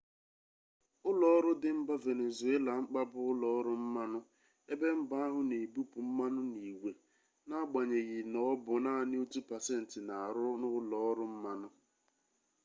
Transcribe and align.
ụlọọrụ 1.09 1.51
dị 1.61 1.69
mba 1.79 1.95
venezuela 2.05 2.71
mkpa 2.81 3.01
bụ 3.11 3.19
ụlọọrụ 3.31 3.73
mmanụ 3.83 4.19
ebe 4.71 4.87
mba 5.01 5.15
ahụ 5.27 5.39
na 5.49 5.55
ebupụ 5.63 5.97
mmanụ 6.07 6.41
n'igwe 6.53 6.91
n'agbanyeghị 7.47 8.19
na 8.31 8.39
ọ 8.51 8.53
bụ 8.65 8.73
naanị 8.83 9.15
otu 9.23 9.39
pasentị 9.49 9.99
na-arụ 10.07 10.45
n'ụlọọrụ 10.59 11.23
mmanụ 11.33 11.67